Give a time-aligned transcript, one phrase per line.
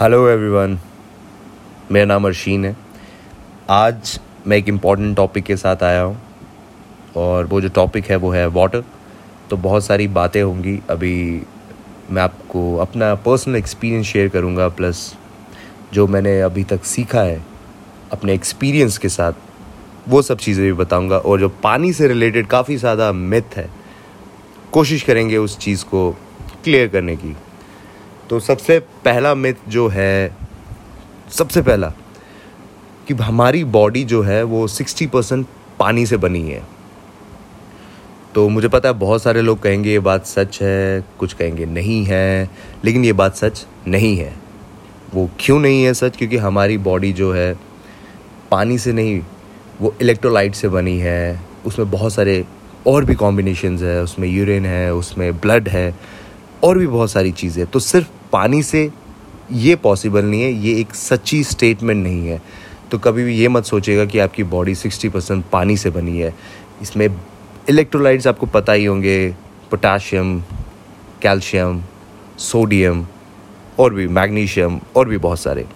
[0.00, 0.78] Hello everyone
[1.92, 2.74] मेरा नाम अर्शीन है।
[3.70, 6.16] आज मैं एक इंपॉर्टेंट टॉपिक के साथ आया हूँ
[7.16, 8.82] और वो जो टॉपिक है, वो है वाटर
[9.50, 11.42] तो बहुत सारी बातें होंगी। अभी
[12.10, 15.14] मैं आपको अपना पर्सनल एक्सपीरियंस शेयर करूँगा प्लस
[15.92, 17.40] जो मैंने अभी तक सीखा है
[18.12, 19.32] अपने एक्सपीरियंस के साथ,
[20.08, 23.70] वो सब चीज़ें भी बताऊँगा। और जो पानी से रिलेटेड काफ़ी ज़्यादा मिथ है,
[24.72, 26.10] कोशिश करेंगे उस चीज़ को
[26.64, 27.36] क्लियर करने की।
[28.30, 30.36] तो सबसे पहला मिथ जो है,
[31.30, 31.92] सबसे पहला,
[33.08, 35.46] कि हमारी बॉडी जो है, वो सिक्सटी परसेंट
[35.78, 36.62] पानी से बनी है।
[38.34, 42.04] तो मुझे पता है बहुत सारे लोग कहेंगे, ये बात सच है। कुछ कहेंगे, नहीं
[42.04, 42.50] है।
[42.84, 44.34] लेकिन ये बात सच नहीं है।
[45.14, 46.16] वो क्यों नहीं है सच?
[46.16, 47.54] क्योंकि हमारी बॉडी जो है,
[48.50, 49.20] पानी से नहीं,
[49.80, 52.44] वो इलेक्ट्रोलाइट से बनी है। उसमें बहुत सारे
[52.86, 55.94] और भी कॉम्बिनेशंस है। उसमें यूरिन है, उसमें ब्लड है,
[56.64, 58.90] और भी बहुत सारी चीज़ें तो सिर्फ़ पानी से
[59.52, 62.40] ये पॉसिबल नहीं है, ये एक सच्ची स्टेटमेंट नहीं है।
[62.90, 66.34] तो कभी भी ये मत सोचेगा कि आपकी बॉडी सिक्सटी परसेंट पानी से बनी है।
[66.82, 67.08] इसमें
[67.68, 69.34] इलेक्ट्रोलाइट्स आपको पता ही होंगे
[69.70, 70.40] पोटाशियम
[71.22, 71.82] कैल्शियम
[72.38, 73.06] सोडियम
[73.78, 75.66] और भी मैग्नीशियम और भी बहुत सारे।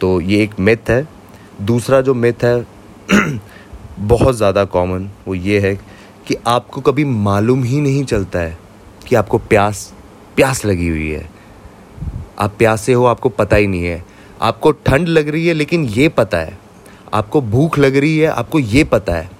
[0.00, 1.06] तो ये एक मिथ है।
[1.62, 2.66] दूसरा जो मिथ है,
[4.00, 5.74] बहुत ज़्यादा कॉमन वो ये है
[6.26, 8.56] कि आपको कभी मालूम ही नहीं चलता है
[9.06, 9.92] कि आपको प्यास
[10.38, 11.30] प्यास लगी हुई है।
[12.38, 14.04] आप प्यासे हो, आपको पता ही नहीं है।
[14.42, 16.58] आपको ठंड लग रही है, लेकिन ये पता है।
[17.14, 19.30] आपको भूख लग रही है, आपको ये पता है।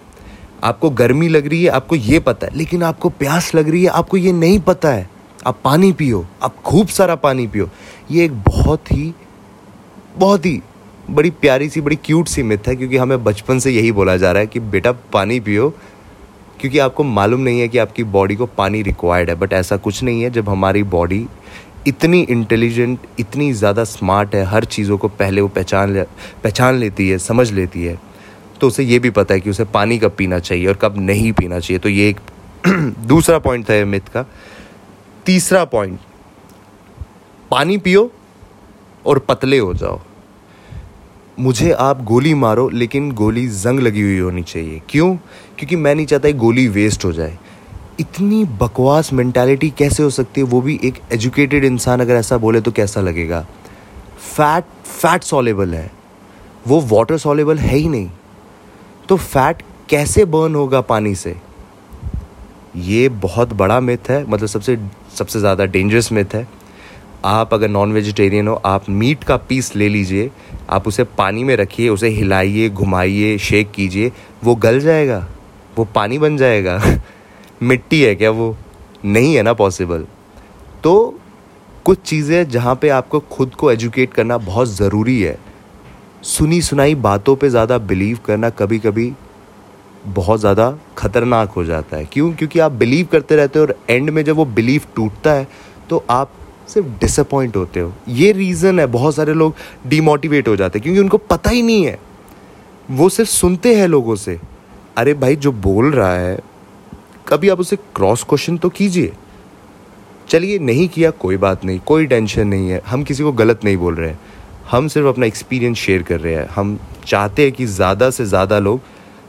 [0.64, 3.88] आपको गर्मी लग रही है, आपको ये पता है। लेकिन आपको प्यास लग रही है,
[3.88, 5.10] आपको ये नहीं पता है।
[5.46, 7.70] आप पानी पियो, आप खूब सारा पानी पियो।
[8.10, 9.14] ये एक बहुत ही
[10.16, 10.62] बहुत ही
[11.10, 14.32] बड़ी प्यारी सी, बड़ी क्यूट सी मिथ है, क्योंकि हमें बचपन से यही बोला जा
[14.32, 15.74] रहा है कि, बेटा, पानी पियो
[16.60, 20.02] क्योंकि आपको मालूम नहीं है कि आपकी बॉडी को पानी रिक्वायर्ड है बट ऐसा कुछ
[20.02, 21.26] नहीं है जब हमारी बॉडी
[21.86, 26.02] इतनी इंटेलिजेंट इतनी ज़्यादा स्मार्ट है, हर चीज़ों को पहले वो पहचान ले,
[26.44, 27.98] पहचान लेती है, समझ लेती है
[28.60, 31.32] तो उसे ये भी पता है कि उसे पानी कब पीना चाहिए और कब नहीं
[31.32, 32.20] पीना चाहिए। तो ये एक
[33.06, 34.24] दूसरा पॉइंट था मिथ का।
[35.26, 35.98] तीसरा पॉइंट
[37.50, 38.10] पानी पियो
[39.06, 40.00] और पतले हो जाओ।
[41.38, 45.14] मुझे आप गोली मारो, लेकिन गोली जंग लगी हुई होनी चाहिए। क्यों?
[45.58, 47.38] क्योंकि मैं नहीं चाहता गोली वेस्ट हो जाए।
[48.00, 50.46] इतनी बकवास मेंटालिटी कैसे हो सकती है?
[50.46, 53.46] वो भी एक एजुकेटेड इंसान अगर ऐसा बोले तो कैसा लगेगा?
[54.18, 55.90] फैट फैट सॉलेबल है।
[56.68, 58.10] वो वाटर सॉलेबल है ही नहीं।
[59.08, 61.36] तो फैट कैसे बर्न होगा पानी से?
[62.76, 64.78] ये बहुत बड़ा मिथ है मतलब सबसे
[65.16, 66.46] सबसे ज़्यादा डेंजरस मिथ है।
[67.24, 70.30] आप अगर नॉन वेजिटेरियन हो, आप मीट का पीस ले लीजिए,
[70.70, 74.12] आप उसे पानी में रखिए, उसे हिलाइए, घुमाइए शेक कीजिए,
[74.44, 75.26] वो गल जाएगा,
[75.78, 76.80] वो पानी बन जाएगा।
[77.62, 78.56] मिट्टी है क्या वो?
[79.04, 80.04] नहीं है ना पॉसिबल
[80.82, 81.18] तो
[81.84, 85.38] कुछ चीज़ें जहाँ पे आपको खुद को एजुकेट करना बहुत ज़रूरी है।
[86.22, 89.12] सुनी सुनाई बातों पे ज़्यादा बिलीव करना कभी कभी
[90.06, 92.32] बहुत ज़्यादा खतरनाक हो जाता है। क्यों?
[92.32, 95.48] क्योंकि आप बिलीव करते रहते हो और एंड में जब वो बिलीव टूटता है
[95.90, 96.30] तो आप
[96.68, 99.54] सिर्फ़ डिसअपॉइंट होते हो। ये रीज़न है, बहुत सारे लोग
[99.86, 101.98] डिमोटिवेट हो जाते हैं, क्योंकि उनको पता ही नहीं है।
[102.90, 104.38] वो सिर्फ़ सुनते हैं लोगों से।
[104.96, 106.38] अरे भाई, जो बोल रहा है,
[107.28, 109.12] कभी आप उसे क्रॉस क्वेश्चन तो कीजिए।
[110.28, 113.76] चलिए, नहीं किया, कोई बात नहीं, कोई टेंशन नहीं है। हम किसी को गलत नहीं
[113.76, 114.18] बोल रहे हैं।
[114.70, 118.58] हम सिर्फ़ अपना एक्सपीरियंस शेयर कर रहे हैं। हम चाहते हैं कि ज़्यादा से ज़्यादा
[118.58, 118.80] लोग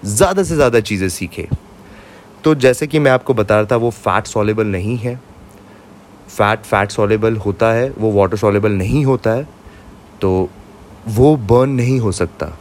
[0.06, 1.46] ज़्यादा से ज़्यादा चीज़ें सीखें।
[2.44, 5.20] तो जैसे कि मैं आपको बता रहा था, वो फैट सॉलेबल नहीं है।
[6.30, 9.48] फैट फैट सॉलेबल होता है, वो वाटर सॉलेबल नहीं होता है
[10.22, 10.50] तो
[11.08, 12.60] वो बर्न नहीं हो सकता।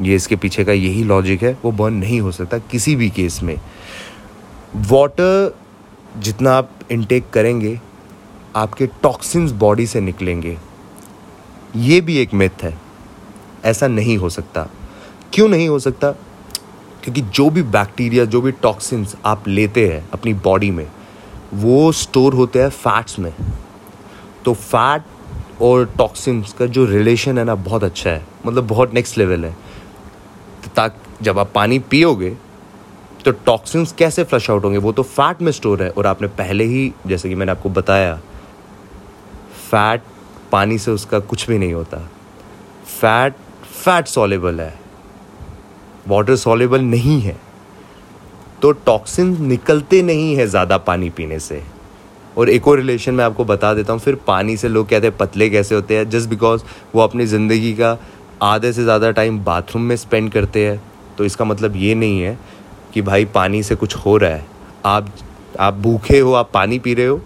[0.00, 3.42] ये इसके पीछे का यही लॉजिक है, वो बर्न नहीं हो सकता किसी भी केस
[3.42, 3.56] में।
[4.76, 5.56] वाटर
[6.18, 7.80] जितना आप इनटेक करेंगे,
[8.56, 10.58] आपके टॉक्सिन्स बॉडी से निकलेंगे।
[11.76, 12.78] ये भी एक मिथ है।
[13.64, 14.68] ऐसा नहीं हो सकता।
[15.32, 16.10] क्यों नहीं हो सकता?
[17.02, 20.86] क्योंकि जो भी बैक्टीरिया जो भी टॉक्सिन्स आप लेते हैं अपनी बॉडी में
[21.54, 23.34] वो स्टोर होते हैं फैट्स में।
[24.44, 25.02] तो फैट
[25.62, 29.52] और टॉक्सिन्स का जो रिलेशन है ना, बहुत अच्छा है। मतलब बहुत नेक्स्ट लेवल है।
[30.64, 32.36] तो ताकि, जब आप पानी पियोगे
[33.24, 34.78] तो टॉक्सिन्स कैसे फ्लश आउट होंगे?
[34.78, 38.20] वो तो फैट में स्टोर है। और आपने पहले ही, जैसे कि मैंने आपको बताया
[39.70, 40.02] फैट
[40.52, 42.10] पानी से उसका कुछ भी नहीं होता।
[43.00, 44.80] फैट फैट सॉलेबल है।
[46.08, 47.49] वाटर सॉलेबल नहीं है।
[48.62, 51.62] तो टॉक्सिन निकलते नहीं है ज़्यादा पानी पीने से।
[52.36, 55.16] और एक और रिलेशन मैं आपको बता देता हूँ, फिर पानी से लोग कहते हैं,
[55.16, 56.08] पतले कैसे होते हैं?
[56.10, 56.62] जस्ट बिकॉज़
[56.94, 57.96] वो अपनी ज़िंदगी का
[58.42, 60.80] आधे से ज़्यादा टाइम बाथरूम में स्पेंड करते हैं।
[61.18, 62.38] तो इसका मतलब ये नहीं है
[62.94, 64.46] कि भाई पानी से कुछ हो रहा है।
[64.86, 65.08] आप
[65.60, 67.20] आप भूखे हो, आप पानी पी रहे हो,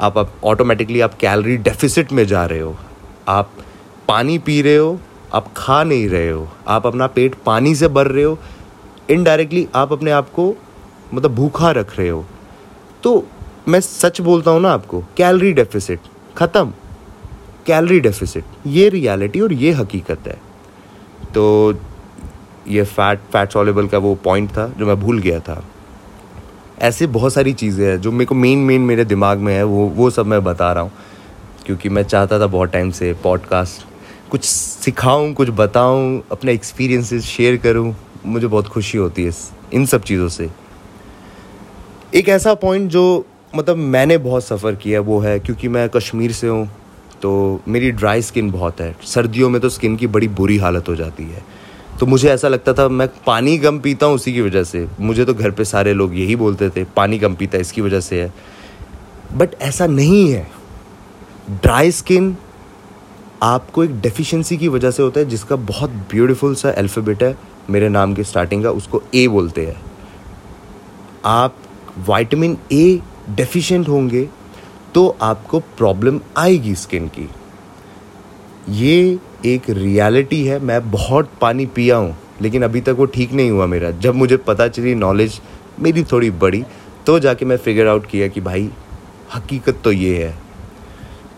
[0.00, 2.76] आप ऑटोमेटिकली आप कैलोरी डेफिसिट में जा रहे हो।
[3.28, 3.50] आप
[4.08, 4.98] पानी पी रहे हो,
[5.34, 8.38] आप खा नहीं रहे हो। आप अपना पेट पानी से भर रहे हो।
[9.10, 10.54] इनडायरेक्टली आप अपने आप को
[11.14, 12.24] मतलब भूखा रख रहे हो।
[13.02, 13.26] तो
[13.68, 16.00] मैं सच बोलता हूँ ना आपको कैलरी डेफिसिट
[16.36, 16.72] ख़त्म।
[17.66, 20.38] कैलरी डेफिसिट ये रियलिटी और ये हकीकत है।
[21.34, 21.74] तो
[22.68, 25.62] ये फैट फैट सॉलेबल का वो पॉइंट था जो मैं भूल गया था।
[26.78, 29.86] ऐसे बहुत सारी चीज़ें हैं जो मेरे को मेन मेन मेरे दिमाग में है, वो
[29.88, 30.92] वो सब मैं बता रहा हूँ।
[31.66, 33.86] क्योंकि मैं चाहता था बहुत टाइम से पॉडकास्ट
[34.30, 37.94] कुछ सिखाऊं, कुछ बताऊँ, अपने एक्सपीरियंसेस शेयर करूँ।
[38.26, 39.32] मुझे बहुत खुशी होती है
[39.72, 40.50] इन सब चीज़ों से।
[42.14, 43.24] एक ऐसा पॉइंट जो
[43.54, 46.68] मतलब मैंने बहुत सफ़र किया वो है, क्योंकि मैं कश्मीर से हूँ
[47.22, 50.94] तो मेरी ड्राई स्किन बहुत है। सर्दियों में तो स्किन की बड़ी बुरी हालत हो
[50.96, 51.42] जाती है।
[52.00, 55.24] तो मुझे ऐसा लगता था, मैं पानी कम पीता हूँ उसी की वजह से। मुझे
[55.24, 58.32] तो घर पे सारे लोग यही बोलते थे, पानी कम पीता इसकी वजह से है।
[59.32, 60.46] बट ऐसा नहीं है।
[61.52, 62.36] ड्राई स्किन
[63.42, 67.36] आपको एक डेफिशिएंसी की वजह से होता है, जिसका बहुत ब्यूटीफुल सा अल्फ़ाबेट है,
[67.70, 69.80] मेरे नाम के स्टार्टिंग का, उसको ए बोलते हैं।
[71.24, 71.56] आप
[71.98, 73.00] विटामिन ए
[73.30, 74.28] डेफिशिएंट होंगे
[74.94, 77.28] तो आपको प्रॉब्लम आएगी स्किन की।
[78.70, 83.50] ये एक रियलिटी है, मैं बहुत पानी पिया हूँ, लेकिन अभी तक वो ठीक नहीं
[83.50, 85.40] हुआ मेरा। जब मुझे पता चली नॉलेज
[85.80, 86.64] मेरी थोड़ी बड़ी
[87.06, 88.68] तो जाके मैं फिगर आउट किया कि भाई,
[89.34, 90.34] हकीकत तो ये है।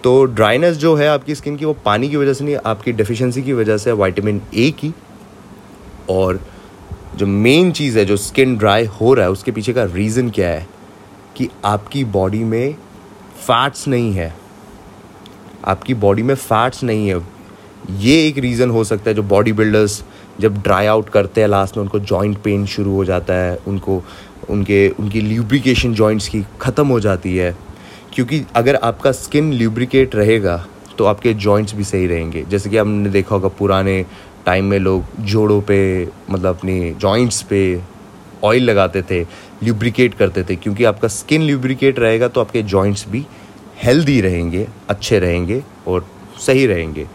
[0.05, 3.43] तो ड्राइनेस जो है आपकी स्किन की, वो पानी की वजह से नहीं, आपकी डेफिशिएंसी
[3.43, 4.93] की वजह से वाइटामिन ए की।
[6.11, 6.41] और
[7.19, 10.49] जो मेन चीज़ है, जो स्किन ड्राई हो रहा है, उसके पीछे का रीज़न क्या
[10.49, 10.67] है?
[11.37, 12.75] कि आपकी बॉडी में
[13.37, 14.35] फैट्स नहीं है।
[15.65, 17.21] आपकी बॉडी में फैट्स नहीं है।
[17.91, 20.05] ये एक रीज़न हो सकता है जो बॉडी बिल्डर्स
[20.41, 24.05] जब ड्राई आउट करते हैं लास्ट में, उनको जॉइंट पेन शुरू हो जाता है, उनको,
[24.51, 27.57] उनके, उनकी ल्यूब्रिकेशन जॉइंट्स की ख़त्म हो जाती है।
[28.15, 30.67] क्योंकि अगर आपका स्किन ल्यूब्रिकेट रहेगा
[30.99, 34.07] तो आपके जॉइंट्स भी सही रहेंगे। जैसे कि हमने देखा होगा, पुराने
[34.49, 35.79] टाइम में लोग जोड़ों पे
[36.31, 37.61] मतलब अपने जॉइंट्स पे
[38.45, 39.21] ऑयल लगाते थे
[39.63, 43.25] ल्यूब्रिकेट करते थे, क्योंकि आपका स्किन ल्यूब्रिकेट रहेगा तो आपके जॉइंट्स भी
[43.83, 46.07] हेल्दी रहेंगे, अच्छे रहेंगे और
[46.41, 47.07] सही रहेंगे।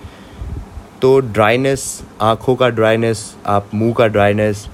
[1.02, 4.68] तो ड्राइनेस आँखों का ड्राइनेस आप मुँह का ड्राइनेस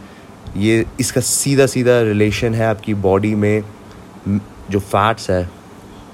[0.57, 3.63] ये इसका सीधा सीधा रिलेशन है आपकी बॉडी में।
[4.71, 5.49] जो फैट्स है,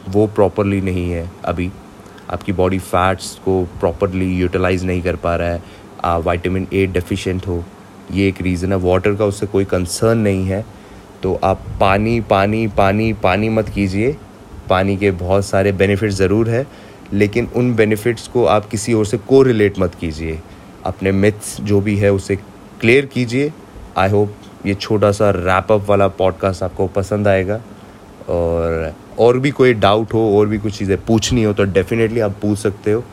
[0.10, 1.72] वो प्रॉपरली नहीं है अभी।
[2.30, 5.64] आपकी बॉडी फैट्स को प्रॉपरली यूटिलाइज नहीं कर पा रहा है।
[6.06, 7.64] वाइटामिन ए डेफिशिएंट हो,
[8.12, 10.64] ये एक रीज़न है। वाटर का उससे कोई कंसर्न नहीं है।
[11.24, 14.16] तो आप पानी पानी पानी पानी मत कीजिए।
[14.70, 16.66] पानी के बहुत सारे बेनिफिट ज़रूर है,
[17.14, 20.40] लेकिन उन बेनिफिट्स को आप किसी और से को रिलेट मत कीजिए।
[20.86, 22.36] अपने मिथ्स जो भी है उसे
[22.82, 23.52] क्लियर कीजिए।
[23.98, 24.36] आई होप
[24.66, 27.60] ये छोटा सा रैप अप वाला पॉडकास्ट आपको पसंद आएगा।
[28.30, 32.36] और और भी कोई डाउट हो, और भी कुछ चीज़ें पूछनी हो तो डेफिनेटली आप
[32.42, 33.04] पूछ सकते हो।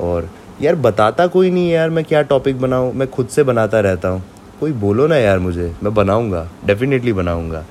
[0.00, 0.28] और
[0.62, 4.22] यार बताता कोई नहीं यार मैं क्या टॉपिक बनाऊँ, मैं खुद से बनाता रहता हूँ।
[4.60, 7.64] कोई बोलो ना यार मुझे, मैं बनाऊँगा डेफिनेटली बनाऊँगा।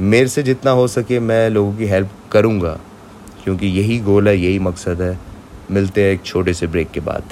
[0.00, 2.78] मेरे से जितना हो सके मैं लोगों की हेल्प करूँगा,
[3.44, 5.18] क्योंकि यही गोल है, यही मकसद है।
[5.70, 7.22] मिलते हैं एक छोटे से ब्रेक के बाद।